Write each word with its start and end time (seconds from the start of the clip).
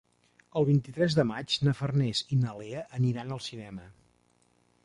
El 0.61 0.65
vint-i-tres 0.69 1.17
de 1.19 1.25
maig 1.33 1.59
na 1.67 1.75
Farners 1.81 2.23
i 2.37 2.39
na 2.47 2.57
Lea 2.63 2.83
aniran 3.01 3.37
al 3.37 3.47
cinema. 3.51 3.87